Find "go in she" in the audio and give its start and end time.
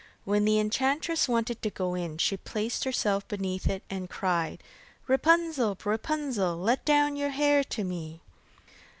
1.69-2.35